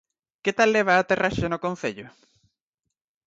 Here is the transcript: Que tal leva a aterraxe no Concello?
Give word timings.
Que 0.43 0.51
tal 0.57 0.69
leva 0.75 0.91
a 0.93 1.01
aterraxe 1.03 1.45
no 1.49 1.61
Concello? 1.65 2.07